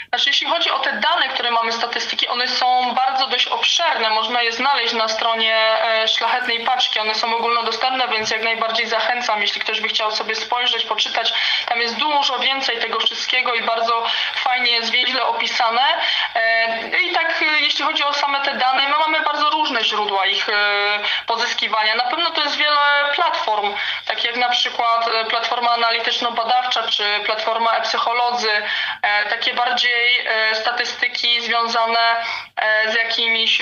[0.09, 3.10] Znaczy, jeśli chodzi o te dane, które mamy, statystyki, one są bardzo
[3.41, 4.09] dość obszerne.
[4.09, 6.99] Można je znaleźć na stronie e, Szlachetnej Paczki.
[6.99, 11.33] One są ogólnodostępne, więc jak najbardziej zachęcam, jeśli ktoś by chciał sobie spojrzeć, poczytać.
[11.65, 14.03] Tam jest dużo więcej tego wszystkiego i bardzo
[14.35, 15.81] fajnie jest źle opisane.
[16.35, 20.25] E, I tak, e, jeśli chodzi o same te dane, my mamy bardzo różne źródła
[20.25, 20.47] ich
[21.27, 21.95] pozyskiwania.
[21.95, 23.73] Na pewno to jest wiele platform,
[24.05, 28.51] takie jak na przykład platforma analityczno-badawcza, czy platforma e-psycholodzy,
[29.29, 32.15] takie bardziej statystyki związane
[32.87, 32.95] z
[33.31, 33.61] jakimiś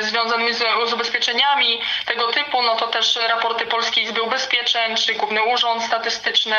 [0.00, 0.54] związanymi
[0.86, 6.56] z ubezpieczeniami tego typu, no to też raporty Polskiej Izby Ubezpieczeń, czy Główny Urząd Statystyczny,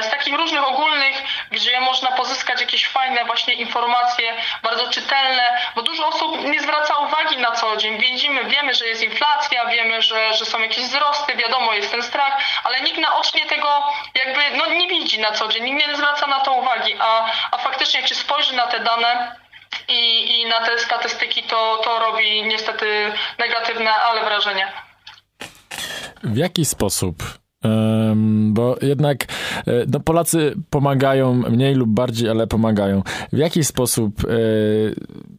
[0.00, 1.16] z takich różnych ogólnych,
[1.50, 7.36] gdzie można pozyskać jakieś fajne właśnie informacje, bardzo czytelne, bo dużo osób nie zwraca uwagi
[7.36, 7.98] na co dzień.
[7.98, 12.38] Widzimy, wiemy, że jest inflacja, wiemy, że, że są jakieś wzrosty, wiadomo, jest ten strach,
[12.64, 13.82] ale nikt naocznie tego
[14.14, 17.58] jakby no, nie widzi na co dzień, nikt nie zwraca na to uwagi, a, a
[17.58, 19.41] faktycznie się spojrzy na te dane,
[19.88, 24.72] i, i na te statystyki to, to robi niestety negatywne, ale wrażenie.
[26.22, 27.42] W jaki sposób
[28.50, 29.24] bo jednak
[29.66, 33.02] e, no, Polacy pomagają mniej lub bardziej, ale pomagają.
[33.32, 34.28] W jaki sposób e,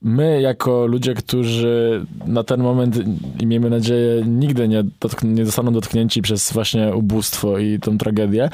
[0.02, 3.00] my, jako ludzie, którzy na ten moment
[3.42, 4.84] i miejmy nadzieję nigdy nie,
[5.24, 8.50] nie zostaną dotknięci przez właśnie ubóstwo i tą tragedię,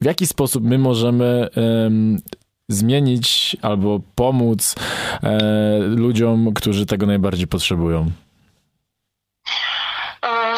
[0.00, 1.48] w jaki sposób my możemy
[2.68, 4.74] zmienić albo pomóc
[5.22, 5.38] e,
[5.78, 8.10] ludziom, którzy tego najbardziej potrzebują?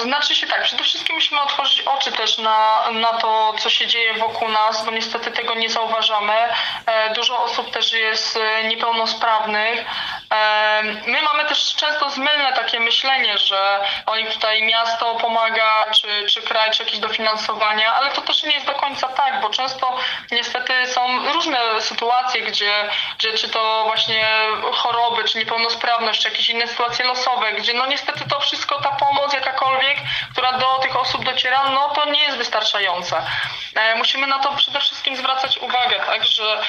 [0.03, 4.15] Znaczy się tak, przede wszystkim musimy otworzyć oczy też na, na to, co się dzieje
[4.15, 6.33] wokół nas, bo niestety tego nie zauważamy.
[6.87, 9.85] E, dużo osób też jest e, niepełnosprawnych.
[11.07, 16.71] My mamy też często zmylne takie myślenie, że oni tutaj miasto pomaga, czy, czy kraj,
[16.71, 19.99] czy jakieś dofinansowania, ale to też nie jest do końca tak, bo często
[20.31, 22.89] niestety są różne sytuacje, gdzie,
[23.19, 24.29] gdzie czy to właśnie
[24.73, 29.33] choroby, czy niepełnosprawność, czy jakieś inne sytuacje losowe, gdzie no niestety to wszystko, ta pomoc
[29.33, 29.99] jakakolwiek,
[30.33, 33.23] która do tych osób dociera, no to nie jest wystarczające.
[33.75, 36.61] E, musimy na to przede wszystkim zwracać uwagę, tak, że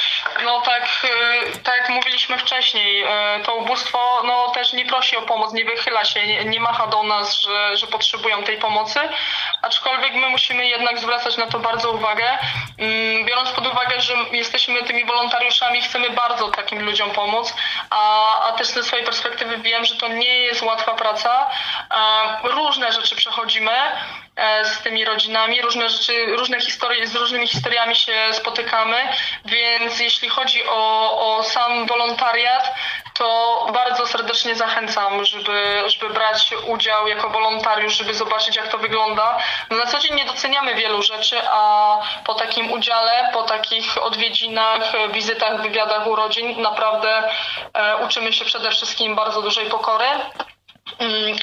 [0.44, 5.22] no tak, e, tak jak mówiliśmy wcześniej, e, to ubóstwo no też nie prosi o
[5.22, 9.00] pomoc, nie wychyla się, nie, nie macha do nas, że, że potrzebują tej pomocy,
[9.62, 12.38] aczkolwiek my musimy jednak zwracać na to bardzo uwagę,
[12.78, 17.54] mm, biorąc pod uwagę, że jesteśmy tymi wolontariuszami, chcemy bardzo takim ludziom pomóc,
[17.90, 21.50] a, a też ze swojej perspektywy wiem, że to nie jest łatwa praca.
[22.44, 23.72] Różne rzeczy przechodzimy
[24.64, 28.98] z tymi rodzinami, różne rzeczy, różne historie, z różnymi historiami się spotykamy,
[29.46, 32.74] więc jeśli chodzi o, o sam wolontariat,
[33.14, 39.38] to bardzo serdecznie zachęcam, żeby, żeby brać udział jako wolontariusz, żeby zobaczyć jak to wygląda.
[39.70, 44.92] No na co dzień nie doceniamy wielu rzeczy, a po takim udziale, po takich odwiedzinach,
[45.14, 47.30] wizytach, wywiadach urodzin naprawdę
[47.74, 50.06] e, uczymy się przede wszystkim bardzo dużej pokory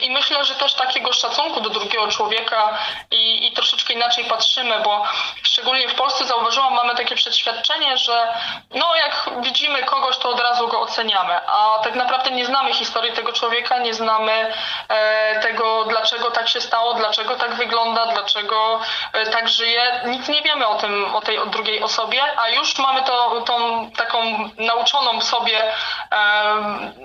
[0.03, 2.79] I myślę, że też takiego szacunku do drugiego człowieka
[3.11, 5.05] i, i, troszeczkę inaczej patrzymy, bo
[5.43, 8.35] szczególnie w Polsce zauważyłam, mamy takie przeświadczenie, że
[8.71, 13.13] no jak widzimy kogoś, to od razu go oceniamy, a tak naprawdę nie znamy historii
[13.13, 14.53] tego człowieka, nie znamy
[14.89, 18.81] e, tego, dlaczego tak się stało, dlaczego tak wygląda, dlaczego
[19.13, 20.01] e, tak żyje.
[20.07, 23.91] Nic nie wiemy o tym, o tej o drugiej osobie, a już mamy to, tą
[23.91, 25.75] taką nauczoną sobie e,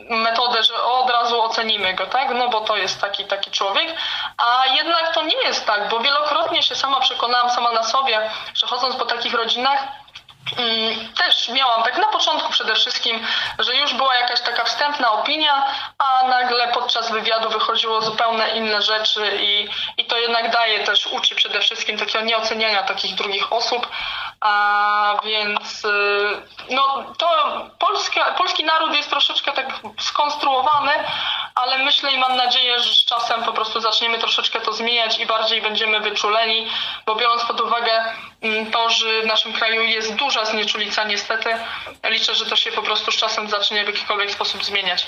[0.10, 2.33] metodę, że od razu ocenimy go, tak?
[2.34, 3.96] No bo to jest taki, taki człowiek,
[4.38, 8.68] a jednak to nie jest tak, bo wielokrotnie się sama przekonałam sama na sobie, że
[8.68, 9.80] chodząc po takich rodzinach,
[10.58, 13.26] mm, też miałam tak na początku przede wszystkim,
[13.60, 15.66] że już była jakaś taka wstępna opinia,
[15.98, 21.36] a nagle podczas wywiadu wychodziło zupełnie inne rzeczy i, i to jednak daje też, uczy
[21.36, 23.88] przede wszystkim takiego nieoceniania takich drugich osób,
[24.44, 27.28] a więc y, no, to
[28.38, 30.92] polski naród jest troszeczkę tak skonstruowany,
[31.56, 35.26] ale myślę i mam nadzieję, że z czasem po prostu zaczniemy troszeczkę to zmieniać i
[35.26, 36.68] bardziej będziemy wyczuleni,
[37.06, 37.92] bo biorąc pod uwagę
[38.42, 41.50] mm, to, że w naszym kraju jest duża znieczulica niestety,
[42.10, 45.08] liczę, że to się po prostu z czasem zacznie w jakikolwiek sposób zmieniać.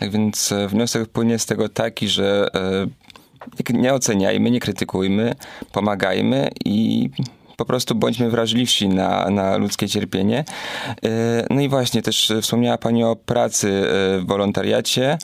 [0.00, 5.34] Tak więc e, wniosek płynie z tego taki, że e, nie oceniajmy, nie krytykujmy,
[5.72, 7.10] pomagajmy i
[7.56, 10.44] po prostu bądźmy wrażliwsi na, na ludzkie cierpienie.
[11.04, 13.82] E, no i właśnie też wspomniała Pani o pracy
[14.20, 15.18] w wolontariacie,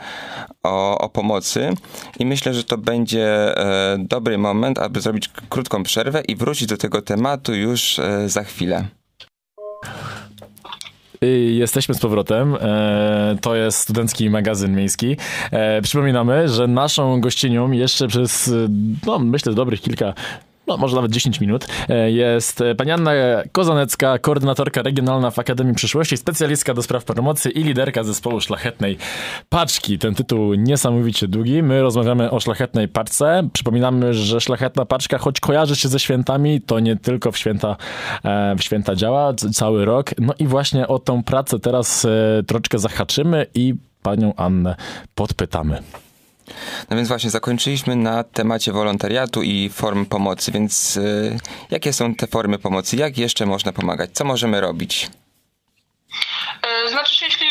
[0.63, 1.71] o, o pomocy
[2.19, 6.77] i myślę, że to będzie e, dobry moment, aby zrobić krótką przerwę i wrócić do
[6.77, 8.85] tego tematu już za chwilę.
[11.51, 12.57] Jesteśmy z powrotem.
[13.41, 15.17] To jest studencki magazyn miejski.
[15.83, 18.51] Przypominamy, że naszą gościnią jeszcze przez,
[19.07, 20.15] no myślę, dobrych kilka
[20.71, 23.11] no może nawet 10 minut, e, jest e, pani Anna
[23.53, 28.99] Kozanecka, koordynatorka regionalna w Akademii Przyszłości, specjalistka do spraw promocji i liderka zespołu Szlachetnej
[29.49, 29.99] Paczki.
[29.99, 31.63] Ten tytuł niesamowicie długi.
[31.63, 33.49] My rozmawiamy o Szlachetnej Paczce.
[33.53, 37.77] Przypominamy, że Szlachetna Paczka, choć kojarzy się ze świętami, to nie tylko w święta,
[38.25, 40.11] e, w święta działa, cały rok.
[40.19, 42.07] No i właśnie o tą pracę teraz
[42.47, 44.77] troszeczkę zahaczymy i panią Annę
[45.15, 45.83] podpytamy.
[46.91, 51.39] No więc właśnie zakończyliśmy na temacie wolontariatu i form pomocy, więc y,
[51.71, 52.97] jakie są te formy pomocy?
[52.97, 54.11] Jak jeszcze można pomagać?
[54.13, 55.11] Co możemy robić?
[56.63, 57.47] E, znaczy, jeśli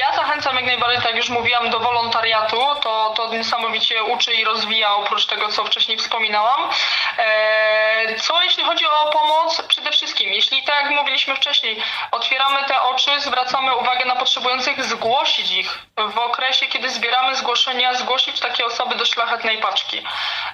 [0.00, 0.13] ja
[0.54, 2.56] zachęcam jak najbardziej, tak jak już mówiłam, do wolontariatu.
[2.82, 6.70] To, to niesamowicie uczy i rozwija, oprócz tego, co wcześniej wspominałam.
[7.18, 9.62] E, co jeśli chodzi o pomoc?
[9.62, 15.50] Przede wszystkim, jeśli tak jak mówiliśmy wcześniej, otwieramy te oczy, zwracamy uwagę na potrzebujących, zgłosić
[15.50, 20.02] ich w okresie, kiedy zbieramy zgłoszenia, zgłosić takie osoby do szlachetnej paczki.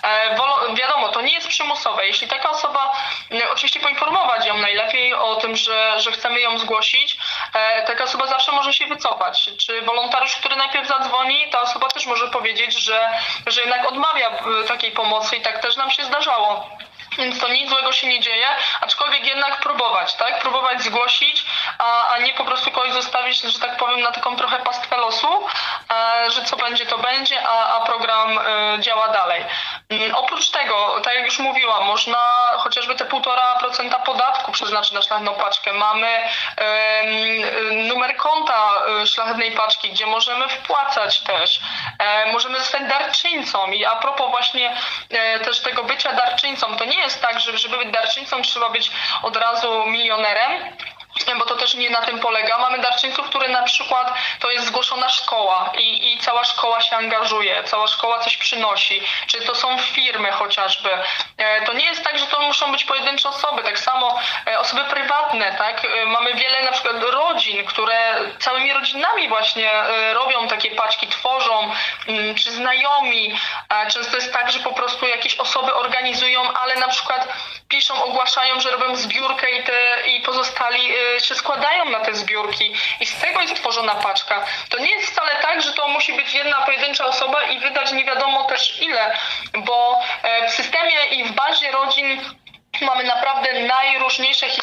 [0.02, 2.06] E, wiadomo, to nie jest przymusowe.
[2.06, 2.92] Jeśli taka osoba,
[3.52, 7.19] oczywiście poinformować ją najlepiej o tym, że, że chcemy ją zgłosić, e,
[7.86, 9.50] taka osoba zawsze może się wycofać.
[9.58, 13.10] Czy wolontariusz, który najpierw zadzwoni, ta osoba też może powiedzieć, że,
[13.46, 14.30] że jednak odmawia
[14.68, 16.70] takiej pomocy i tak też nam się zdarzało.
[17.18, 18.46] Więc to nic złego się nie dzieje,
[18.80, 20.40] aczkolwiek jednak próbować, tak?
[20.40, 21.46] Próbować zgłosić,
[21.78, 25.28] a, a nie po prostu kogoś zostawić, że tak powiem, na taką trochę pastwę losu,
[25.90, 29.44] e, że co będzie, to będzie, a, a program e, działa dalej.
[29.90, 32.18] Mm, oprócz tego, tak jak już mówiłam, można
[32.58, 35.72] chociażby te 1,5% podatku przeznaczyć na szlachetną paczkę.
[35.72, 36.06] Mamy
[36.56, 37.02] e,
[37.72, 38.72] numer konta
[39.02, 41.60] e, szlachetnej paczki, gdzie możemy wpłacać też.
[41.98, 44.76] E, możemy zostać darczyńcą i a propos właśnie
[45.10, 48.90] e, też tego bycia darczyńcą, to nie jest tak, że żeby być darczyńcą trzeba być
[49.22, 50.76] od razu milionerem,
[51.38, 52.58] bo to też nie na tym polega.
[52.58, 57.64] Mamy darczyńców, które na przykład to jest zgłoszona szkoła i, i cała szkoła się angażuje,
[57.64, 60.88] cała szkoła coś przynosi, czy to są firmy chociażby.
[61.40, 64.84] E, to nie jest tak, że to muszą być pojedyncze osoby, tak samo e, osoby
[64.84, 65.84] prywatne, tak?
[65.84, 69.70] E, mamy wiele na przykład rodzin, które całymi rodzinami właśnie
[70.12, 71.70] robią takie paczki, tworzą,
[72.08, 73.38] mm, czy znajomi.
[73.88, 77.28] Często jest tak, że po prostu jakieś osoby organizują, ale na przykład
[77.68, 83.06] piszą, ogłaszają, że robią zbiórkę i, te, i pozostali się składają na te zbiórki i
[83.06, 84.46] z tego jest tworzona paczka.
[84.68, 88.04] To nie jest wcale tak, że to musi być jedna pojedyncza osoba i wydać nie
[88.04, 89.16] wiadomo też ile,
[89.54, 90.00] bo
[90.48, 92.20] w systemie i w bazie rodzin
[92.80, 94.59] mamy naprawdę najróżniejsze historie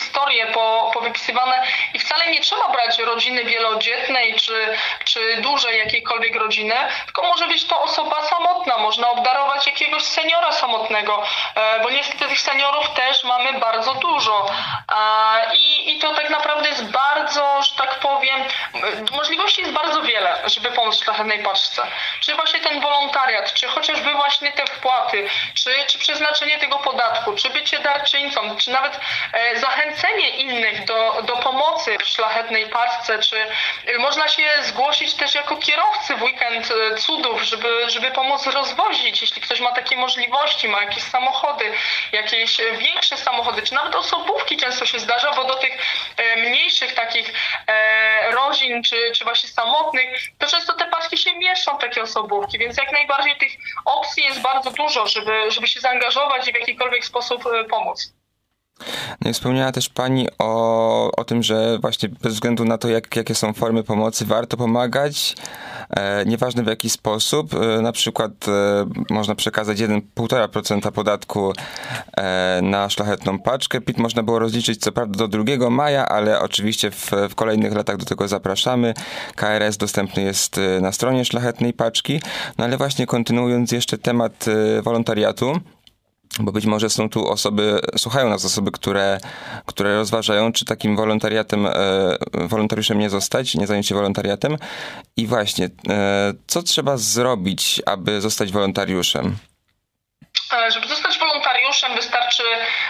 [0.53, 6.75] po, powypisywane i wcale nie trzeba brać rodziny wielodzietnej czy, czy dużej jakiejkolwiek rodziny,
[7.05, 11.23] tylko może być to osoba samotna, można obdarować jakiegoś seniora samotnego,
[11.55, 14.45] e, bo niestety tych seniorów też mamy bardzo dużo
[15.53, 18.43] i, i to tak naprawdę jest bardzo, że tak powiem,
[19.11, 21.81] możliwości jest bardzo wiele, żeby pomóc szlachetnej paczce.
[22.19, 27.49] Czy właśnie ten wolontariat, czy chociażby właśnie te wpłaty, czy, czy przeznaczenie tego podatku, czy
[27.49, 28.99] bycie darczyńcą, czy nawet
[29.33, 29.59] e,
[30.07, 33.37] zachęcenie innych do, do pomocy w szlachetnej paczce, czy
[33.85, 39.21] e, można się zgłosić też jako kierowcy w weekend e, cudów, żeby, żeby pomóc rozwozić,
[39.21, 41.65] jeśli ktoś ma takie możliwości, ma jakieś samochody,
[42.11, 45.77] jakieś większe samochody, czy nawet osobówki często się zdarza, bo do tych
[46.37, 47.33] mniejszych takich
[48.31, 52.91] rodzin, czy, czy właśnie samotnych, to często te paczki się mieszczą, takie osobówki, więc jak
[52.91, 53.51] najbardziej tych
[53.85, 58.16] opcji jest bardzo dużo, żeby, żeby się zaangażować i w jakikolwiek sposób pomóc.
[59.21, 63.15] No i wspomniała też Pani o, o tym, że właśnie bez względu na to, jak,
[63.15, 65.35] jakie są formy pomocy, warto pomagać,
[65.89, 67.53] e, nieważne w jaki sposób.
[67.53, 71.53] E, na przykład e, można przekazać 1,5% podatku
[72.17, 73.81] e, na szlachetną paczkę.
[73.81, 77.97] PIT można było rozliczyć co prawda do 2 maja, ale oczywiście w, w kolejnych latach
[77.97, 78.93] do tego zapraszamy.
[79.35, 82.21] KRS dostępny jest e, na stronie szlachetnej paczki.
[82.57, 85.59] No ale właśnie kontynuując jeszcze temat e, wolontariatu,
[86.39, 89.19] bo być może są tu osoby, słuchają nas osoby, które,
[89.65, 91.71] które rozważają, czy takim wolontariatem, e,
[92.33, 94.57] wolontariuszem nie zostać, nie zająć się wolontariatem.
[95.17, 99.37] I właśnie, e, co trzeba zrobić, aby zostać wolontariuszem?
[100.53, 102.43] E, żeby zostać wolontariuszem wystarczy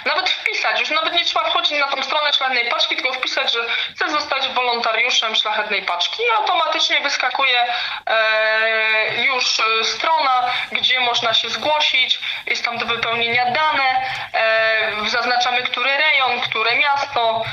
[0.05, 0.29] nawet
[0.67, 3.59] wpisać, już nawet nie trzeba wchodzić na tą stronę szlachetnej paczki, tylko wpisać, że
[3.95, 6.23] chcę zostać wolontariuszem szlachetnej paczki.
[6.23, 7.65] I automatycznie wyskakuje
[8.07, 14.01] e, już strona, gdzie można się zgłosić, jest tam do wypełnienia dane,
[14.33, 17.43] e, zaznaczamy który rejon, które miasto,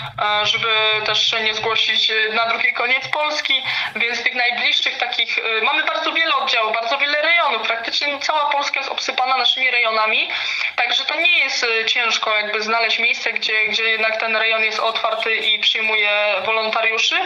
[0.43, 0.75] e, żeby
[1.07, 3.63] też nie zgłosić na drugi koniec Polski,
[3.97, 8.81] więc tych najbliższych takich, e, mamy bardzo wiele oddziałów, bardzo wiele rejonów, praktycznie cała Polska
[8.81, 10.31] jest obsypana naszymi rejonami.
[10.77, 15.37] Także to nie jest ciężko jakby znaleźć miejsce, gdzie, gdzie jednak ten rejon jest otwarty
[15.37, 16.11] i przyjmuje
[16.45, 17.17] wolontariuszy.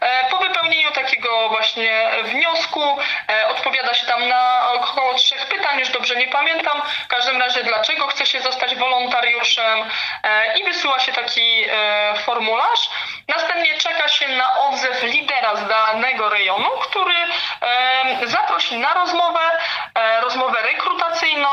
[0.00, 2.80] E, po wypełnieniu takiego właśnie wniosku
[3.28, 6.82] e, odpowiada się tam na około trzech pytań, już dobrze nie pamiętam.
[7.04, 9.78] W każdym razie dlaczego chce się zostać wolontariuszem
[10.22, 11.64] e, i wysyła się taki
[12.24, 12.90] formularz.
[13.28, 17.14] Następnie czeka się na odzew lidera z danego rejonu, który
[18.24, 19.40] zaprosi na rozmowę,
[20.22, 21.48] rozmowę rekrutacyjną,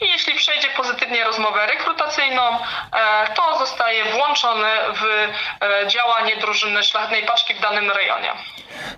[0.00, 2.58] i jeśli przejdzie pozytywnie rozmowę rekrutacyjną,
[3.34, 5.28] to zostaje włączony w
[5.86, 8.32] działanie drużyny szlachetnej paczki w danym rejonie.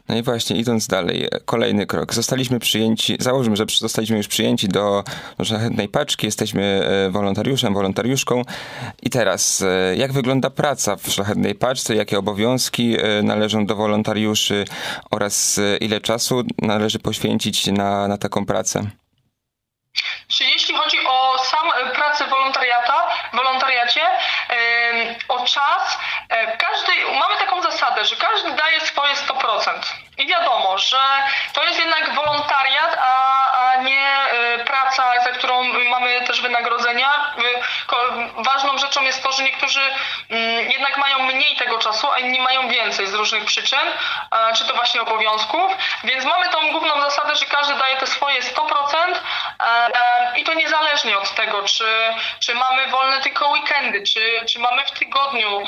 [0.08, 2.14] No i właśnie, idąc dalej, kolejny krok.
[2.14, 5.04] Zostaliśmy przyjęci, załóżmy, że zostaliśmy już przyjęci do,
[5.44, 8.42] szlachetnej paczki, jesteśmy wolontariuszem, wolontariuszką.
[9.02, 9.64] I teraz,
[9.96, 14.64] jak wygląda praca w szlachetnej paczce, jakie obowiązki należą do wolontariuszy
[15.10, 18.90] oraz ile czasu należy poświęcić na, na taką pracę?
[20.28, 24.00] Czy jeśli chodzi o sam pracę wolontariata, wolontariacie,
[25.52, 30.07] czas, e, każdy, mamy taką zasadę, że każdy daje swoje 100%.
[30.18, 30.98] I wiadomo, że
[31.52, 37.34] to jest jednak wolontariat, a, a nie e, praca, za którą mamy też wynagrodzenia.
[38.36, 39.80] Ważną rzeczą jest to, że niektórzy
[40.30, 43.78] mm, jednak mają mniej tego czasu, a inni mają więcej z różnych przyczyn,
[44.54, 45.72] czy to właśnie obowiązków.
[46.04, 49.14] Więc mamy tą główną zasadę, że każdy daje te swoje 100%
[50.36, 54.90] i to niezależnie od tego, czy, czy mamy wolne tylko weekendy, czy, czy mamy w
[54.90, 55.62] tygodniu.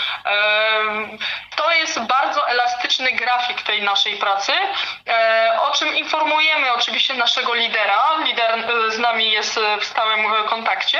[1.56, 8.16] To jest bardzo elastyczny grafik tej naszej pracy, e, o czym informujemy oczywiście naszego lidera.
[8.24, 10.98] Lider e, z nami jest w stałym kontakcie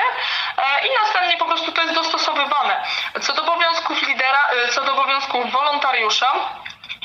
[0.59, 2.85] e, i następnie po prostu to jest dostosowywane.
[3.21, 6.33] Co do obowiązków lidera, co do obowiązków wolontariusza,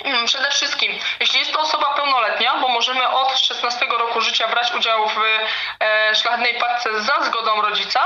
[0.06, 4.72] mm, Przede wszystkim, jeśli jest to osoba pełnoletnia, bo możemy od 16 roku życia brać
[4.72, 5.18] udział w
[5.80, 8.02] e, szlachetnej paczce za zgodą rodzica,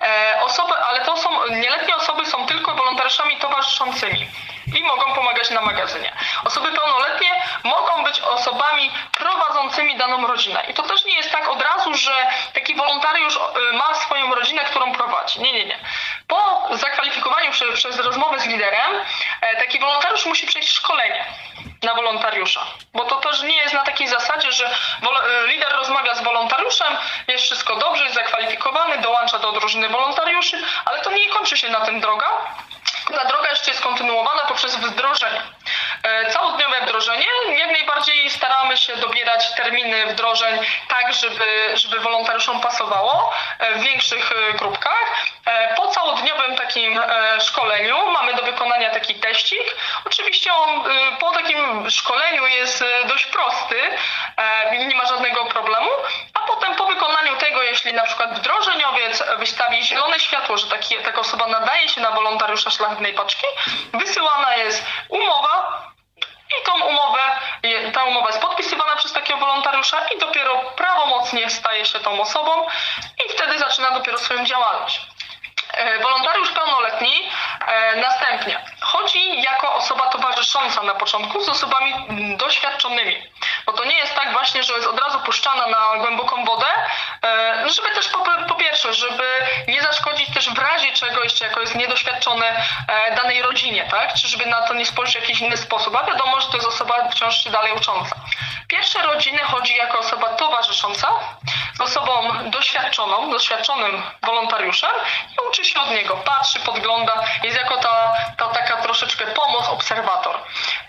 [0.00, 4.28] e, osoby, ale to są nieletnie osoby są tylko wolontariuszami towarzyszącymi
[4.76, 6.12] i mogą pomagać na magazynie.
[6.44, 10.64] Osoby pełnoletnie mogą być osobami prowadzącymi daną rodzinę.
[10.68, 14.64] I to też nie jest tak od razu, że taki wolontariusz e, ma swoją rodzinę,
[14.64, 15.40] którą prowadzi.
[15.40, 15.78] Nie, nie, nie.
[16.28, 18.92] Po zakwalifikowaniu przez, przez rozmowę z liderem,
[19.40, 21.24] e, taki wolontariusz musi przejść szkolenie
[21.82, 22.66] na wolontariusza.
[22.92, 26.96] Bo to też nie jest na takiej zasadzie, że e, lider rozmawia z wolontariuszem,
[27.28, 31.80] jest wszystko dobrze, jest zakwalifikowany, dołącza do drużyny wolontariuszy, ale to nie kończy się na
[31.80, 32.26] tym droga.
[33.06, 35.42] Ta droga jeszcze jest kontynuowana poprzez wdrożenie.
[36.04, 37.26] E, całodniowe wdrożenie.
[37.58, 44.32] Jak najbardziej staramy się dobierać terminy wdrożeń tak, żeby, żeby wolontariuszom pasowało e, w większych
[44.32, 45.24] e, grupkach.
[45.76, 47.00] Po całodniowym takim
[47.40, 49.76] szkoleniu mamy do wykonania taki teścik.
[50.04, 50.84] Oczywiście on
[51.20, 53.76] po takim szkoleniu jest dość prosty,
[54.88, 55.90] nie ma żadnego problemu,
[56.34, 61.20] a potem po wykonaniu tego, jeśli na przykład wdrożeniowiec wystawi zielone światło, że taki, taka
[61.20, 63.46] osoba nadaje się na wolontariusza szlachetnej paczki,
[63.92, 65.93] wysyłana jest umowa
[66.60, 67.20] i tą umowę,
[67.92, 72.66] ta umowa jest podpisywana przez takiego wolontariusza i dopiero prawomocnie staje się tą osobą
[73.26, 75.00] i wtedy zaczyna dopiero swoją działalność.
[75.72, 77.30] E, wolontariusz pełnoletni
[77.66, 81.94] e, następnie chodzi jako osoba towarzysząca na początku z osobami
[82.36, 83.30] doświadczonymi.
[83.66, 86.66] Bo to nie jest tak właśnie, że jest od razu puszczana na głęboką wodę,
[87.66, 89.24] żeby też po, po pierwsze, żeby
[89.68, 92.46] nie zaszkodzić też w razie czego jeszcze jako jest niedoświadczony
[93.16, 94.14] danej rodzinie, tak?
[94.14, 95.96] Czy żeby na to nie spojrzeć w jakiś inny sposób.
[95.96, 98.16] A wiadomo, że to jest osoba wciąż się dalej ucząca.
[98.68, 101.08] Pierwsze rodziny chodzi jako osoba towarzysząca
[101.74, 102.12] z osobą
[102.50, 104.90] doświadczoną, doświadczonym wolontariuszem
[105.32, 110.38] i uczy się od niego, patrzy, podgląda, jest jako ta, ta taka troszeczkę pomoc, obserwator.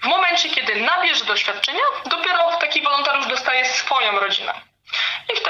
[0.01, 4.74] W momencie, kiedy nabierze doświadczenia, dopiero taki wolontariusz dostaje swoją rodzinę.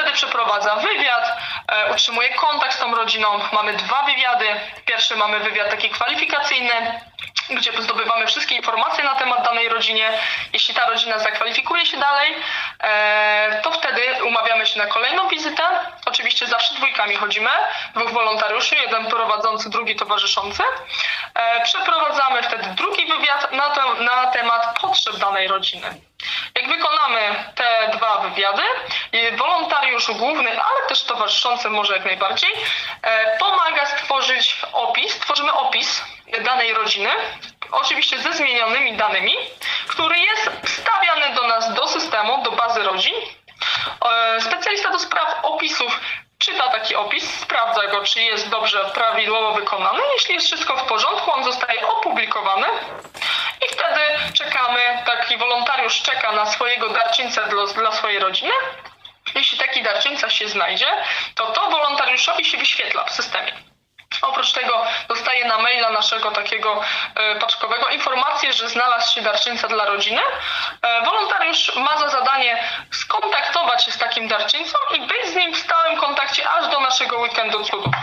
[0.05, 1.37] Wtedy przeprowadza wywiad,
[1.67, 3.27] e, utrzymuje kontakt z tą rodziną.
[3.53, 4.45] Mamy dwa wywiady.
[4.85, 7.01] Pierwszy mamy wywiad taki kwalifikacyjny,
[7.49, 10.19] gdzie zdobywamy wszystkie informacje na temat danej rodzinie.
[10.53, 12.35] Jeśli ta rodzina zakwalifikuje się dalej,
[12.79, 15.63] e, to wtedy umawiamy się na kolejną wizytę.
[16.05, 17.49] Oczywiście zawsze dwójkami chodzimy,
[17.95, 20.63] dwóch wolontariuszy, jeden prowadzący, drugi towarzyszący.
[21.33, 25.87] E, przeprowadzamy wtedy drugi wywiad na, na temat potrzeb danej rodziny.
[26.55, 28.61] Jak wykonamy te dwa wywiady,
[29.37, 32.49] wolontariusz główny, ale też towarzyszący może jak najbardziej,
[33.01, 37.09] e, pomaga stworzyć opis, tworzymy opis danej rodziny,
[37.71, 39.35] oczywiście ze zmienionymi danymi,
[39.87, 43.15] który jest wstawiany do nas do systemu, do bazy rodzin.
[44.05, 45.99] E, specjalista do spraw opisów
[46.37, 50.01] czyta taki opis, sprawdza go, czy jest dobrze, prawidłowo wykonany.
[50.13, 52.67] Jeśli jest wszystko w porządku, on zostaje opublikowany
[53.65, 54.01] i wtedy
[54.33, 58.51] czekamy, taki wolontariusz czeka na swojego darczyńcę dla, dla swojej rodziny.
[59.35, 60.87] Jeśli taki darczyńca się znajdzie,
[61.35, 63.64] to to wolontariuszowi się wyświetla w systemie.
[64.21, 66.81] Oprócz tego dostaje na maila naszego takiego
[67.15, 70.21] e, paczkowego informację, że znalazł się darczyńca dla rodziny.
[70.81, 75.57] E, wolontariusz ma za zadanie skontaktować się z takim darczyńcą i być z nim w
[75.57, 77.93] stałym kontakcie aż do naszego weekendu cudów.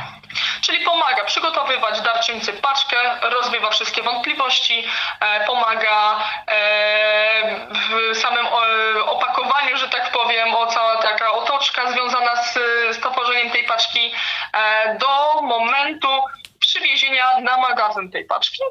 [0.61, 4.85] Czyli pomaga przygotowywać darczyńcy paczkę, rozwiewa wszystkie wątpliwości,
[5.21, 6.19] e, pomaga
[7.71, 8.47] w samym
[9.07, 12.55] opakowaniu, że tak powiem, o cała taka otoczka związana z,
[12.97, 14.15] z tworzeniem tej paczki
[14.99, 16.09] do momentu
[16.73, 18.63] przywiezienia na magazyn tej paczki.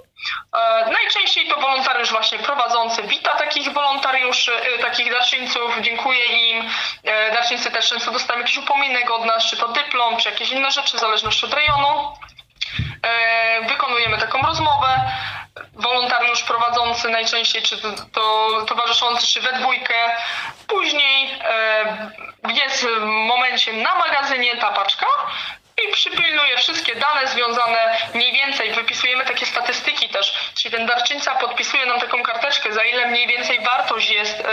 [0.92, 6.70] Najczęściej to wolontariusz właśnie prowadzący wita takich wolontariuszy, takich darczyńców, dziękuję im.
[7.34, 10.98] Darczyńcy też często dostają jakiś upominek od nas, czy to dyplom, czy jakieś inne rzeczy,
[10.98, 12.14] w zależności od rejonu.
[13.68, 15.12] Wykonujemy taką rozmowę
[15.74, 19.94] wolontariusz prowadzący najczęściej, czy to, to towarzyszący, czy we dwójkę.
[20.68, 22.12] Później e,
[22.54, 25.06] jest w momencie na magazynie ta paczka
[25.78, 31.86] i przypilnuje wszystkie dane związane mniej więcej, wypisujemy takie statystyki też, czyli ten darczyńca podpisuje
[31.86, 34.46] nam taką karteczkę, za ile mniej więcej wartość jest e,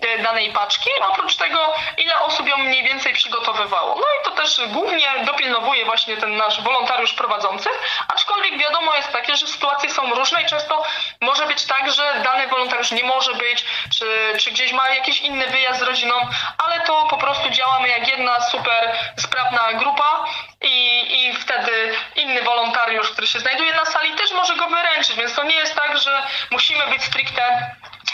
[0.00, 3.94] e, danej paczki, oprócz tego ile osób ją mniej więcej przygotowywało.
[3.94, 7.68] No i to też głównie dopilnowuje właśnie ten nasz wolontariusz prowadzący,
[8.08, 10.84] aczkolwiek wiadomo jest takie, że sytuacje są różne i często
[11.20, 13.64] może być tak, że dany wolontariusz nie może być,
[13.98, 16.14] czy, czy gdzieś ma jakiś inny wyjazd z rodziną,
[16.58, 20.24] ale to po prostu działamy jak jedna super sprawna grupa
[20.60, 25.34] i, i wtedy inny wolontariusz, który się znajduje na sali, też może go wyręczyć, więc
[25.34, 27.70] to nie jest tak, że musimy być stricte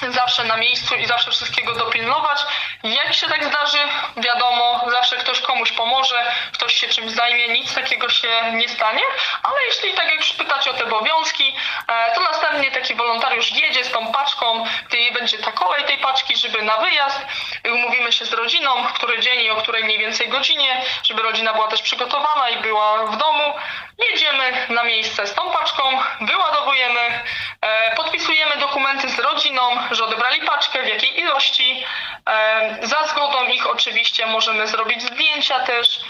[0.08, 2.44] zawsze na miejscu i zawsze wszystkiego dopilnować.
[2.82, 3.78] Jak się tak zdarzy,
[4.16, 9.02] wiadomo, zawsze ktoś komuś pomoże, ktoś się czymś zajmie, nic takiego się nie stanie,
[9.42, 11.56] ale jeśli tak jak pytacie o te obowiązki,
[11.88, 16.36] e, to następnie taki wolontariusz jedzie z tą paczką, gdy będzie ta kolej tej paczki,
[16.36, 17.20] żeby na wyjazd,
[17.72, 21.68] umówimy się z rodziną, który dzień i o której mniej więcej godzinie, żeby rodzina była
[21.68, 23.54] też przygotowana i była w domu.
[24.10, 25.82] Jedziemy na miejsce z tą paczką,
[32.82, 36.00] za zgodą ich oczywiście możemy zrobić zdjęcia też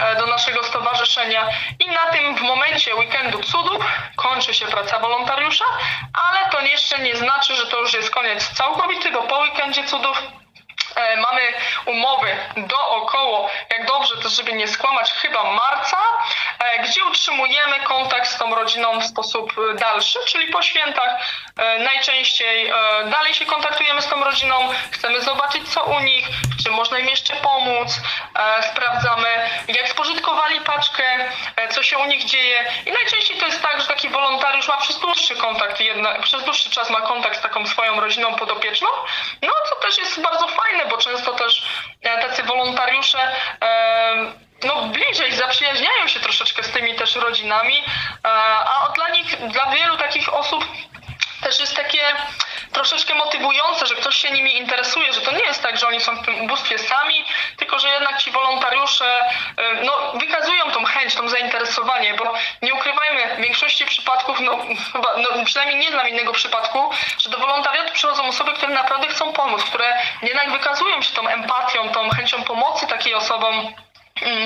[0.00, 1.48] e, do naszego stowarzyszenia.
[1.80, 3.84] I na tym w momencie weekendu cudów
[4.16, 5.64] kończy się praca wolontariusza,
[6.30, 10.22] ale to jeszcze nie znaczy, że to już jest koniec całkowity, bo po weekendzie cudów.
[10.96, 11.42] E, mamy
[11.86, 15.98] umowy do około, jak dobrze to żeby nie skłamać, chyba marca,
[16.84, 21.10] gdzie utrzymujemy kontakt z tą rodziną w sposób dalszy, czyli po świętach
[21.56, 22.72] e, najczęściej
[23.10, 26.26] dalej się kontaktujemy z tą rodziną, chcemy zobaczyć co u nich,
[26.64, 28.00] czy można im jeszcze pomóc,
[28.70, 29.28] sprawdzamy
[29.68, 31.32] jak spożytkowali paczkę,
[31.70, 32.64] co się u nich dzieje.
[32.86, 35.82] I najczęściej to jest tak, że taki wolontariusz ma przez dłuższy kontakt,
[36.22, 38.88] przez dłuższy czas ma kontakt z taką swoją rodziną podopieczną,
[39.42, 41.62] no co też jest bardzo fajne, bo często też
[42.02, 43.18] e, tacy wolontariusze
[44.64, 47.78] no bliżej zaprzyjaźniają się troszeczkę z tymi też rodzinami,
[48.24, 50.64] e, a dla nich, dla wielu takich osób
[51.42, 52.00] też jest takie
[52.72, 56.16] troszeczkę motywujące, że ktoś się nimi interesuje, że to nie jest tak, że oni są
[56.16, 57.24] w tym ubóstwie sami,
[57.56, 59.20] tylko że jednak ci wolontariusze
[59.82, 64.58] no, wykazują tą chęć, tą zainteresowanie, bo nie ukrywajmy, w większości przypadków, no,
[64.92, 69.32] chyba, no przynajmniej nie znam innego przypadku, że do wolontariatu przychodzą osoby, które naprawdę chcą
[69.32, 73.74] pomóc, które jednak wykazują się tą empatią, tą chęcią pomocy takiej osobom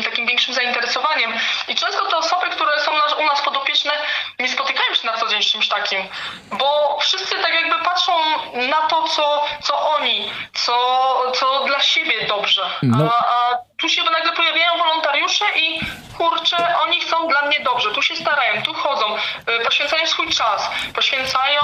[0.05, 1.33] takim większym zainteresowaniem.
[1.69, 3.93] I często te osoby, które są u nas podopieczne,
[4.39, 6.09] nie spotykają się na co dzień z czymś takim,
[6.53, 8.13] bo wszyscy tak jakby patrzą
[8.55, 12.71] na to, co, co oni, co, co dla siebie dobrze.
[12.83, 13.11] No.
[13.15, 15.81] A, a tu się nagle pojawiają wolontariusze i
[16.19, 19.17] kurczę, oni chcą dla mnie dobrze, tu się starają, tu chodzą,
[19.47, 21.63] e, poświęcają swój czas, poświęcają,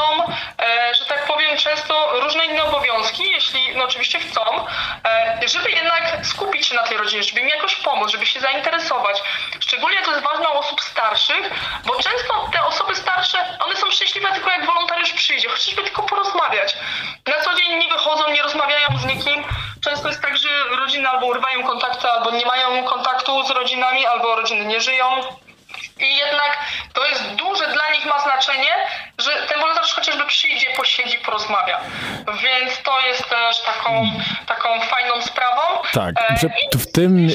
[0.63, 4.67] e, że tak powiem, często różne inne obowiązki, jeśli no oczywiście chcą,
[5.05, 9.23] e, żeby jednak skupić się na tej rodzinie, żeby im jakoś pomóc, żeby się zainteresować.
[9.61, 11.51] Szczególnie to jest ważne u osób starszych,
[11.85, 16.77] bo często te osoby starsze, one są szczęśliwe tylko jak wolontariusz przyjdzie, chociażby tylko porozmawiać.
[17.27, 19.45] Na co dzień nie wychodzą, nie rozmawiają z nikim.
[19.91, 20.49] Często jest tak, że
[20.81, 25.05] rodziny albo urywają kontakty, albo nie mają kontaktu z rodzinami, albo rodziny nie żyją.
[26.01, 26.59] I jednak
[26.93, 28.71] to jest duże dla nich ma znaczenie,
[29.19, 31.81] że ten wolontariusz chociażby przyjdzie, posiedzi, porozmawia.
[32.27, 34.11] Więc to jest też taką,
[34.47, 35.63] taką fajną sprawą.
[35.93, 37.29] Tak, e, w tym...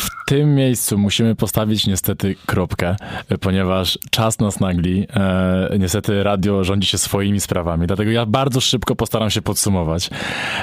[0.00, 2.96] W tym miejscu musimy postawić niestety kropkę,
[3.40, 5.06] ponieważ czas nas nagli.
[5.16, 10.10] E, niestety radio rządzi się swoimi sprawami, dlatego ja bardzo szybko postaram się podsumować.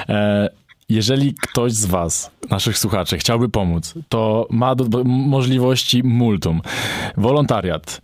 [0.08, 0.48] E,
[0.90, 6.60] jeżeli ktoś z Was, naszych słuchaczy, chciałby pomóc, to ma do, możliwości multum.
[7.16, 8.00] Wolontariat,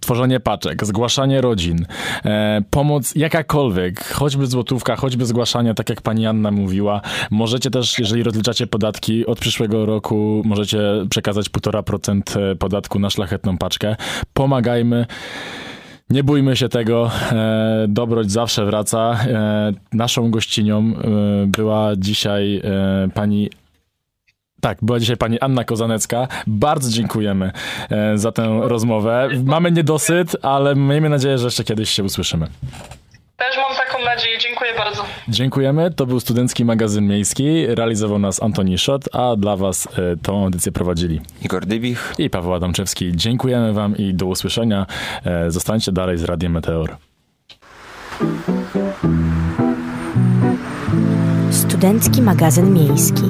[0.00, 1.86] tworzenie paczek, zgłaszanie rodzin,
[2.24, 7.00] e, pomoc jakakolwiek, choćby złotówka, choćby zgłaszanie, tak jak pani Anna mówiła.
[7.30, 10.78] Możecie też, jeżeli rozliczacie podatki od przyszłego roku, możecie
[11.10, 13.96] przekazać 1,5% podatku na szlachetną paczkę.
[14.32, 15.06] Pomagajmy.
[16.10, 19.18] Nie bójmy się tego, e, dobroć zawsze wraca.
[19.28, 20.92] E, naszą gościnią e,
[21.46, 22.62] była dzisiaj
[23.14, 23.50] pani
[24.60, 26.28] tak, była dzisiaj pani Anna Kozanecka.
[26.46, 27.52] Bardzo dziękujemy
[28.14, 29.28] za tę rozmowę.
[29.44, 32.46] Mamy niedosyt, ale miejmy nadzieję, że jeszcze kiedyś się usłyszymy.
[33.36, 34.38] Też mam taką nadzieję.
[34.38, 35.02] Dziękuję bardzo.
[35.28, 35.90] Dziękujemy.
[35.90, 37.66] To był Studencki Magazyn Miejski.
[37.66, 42.14] Realizował nas Antoni Szot, a dla Was e, tą audycję prowadzili Igor Dybich.
[42.18, 43.12] i Paweł Adamczewski.
[43.16, 44.86] Dziękujemy Wam i do usłyszenia.
[45.24, 46.96] E, Zostańcie dalej z Radiem Meteor.
[51.50, 53.22] Studencki magazyn miejski.